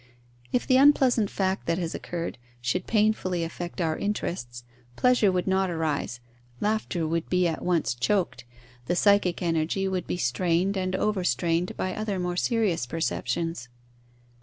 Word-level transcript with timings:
If 0.51 0.65
the 0.65 0.77
unpleasant 0.77 1.29
fact 1.29 1.67
that 1.67 1.77
has 1.77 1.93
occurred 1.93 2.39
should 2.59 2.87
painfully 2.87 3.43
affect 3.43 3.79
our 3.79 3.95
interests, 3.95 4.63
pleasure 4.95 5.31
would 5.31 5.45
not 5.45 5.69
arise, 5.69 6.21
laughter 6.59 7.05
would 7.07 7.29
be 7.29 7.47
at 7.47 7.63
once 7.63 7.93
choked, 7.93 8.43
the 8.87 8.95
psychic 8.95 9.43
energy 9.43 9.87
would 9.87 10.07
be 10.07 10.17
strained 10.17 10.75
and 10.75 10.95
overstrained 10.95 11.77
by 11.77 11.93
other 11.95 12.17
more 12.19 12.35
serious 12.35 12.87
perceptions. 12.87 13.69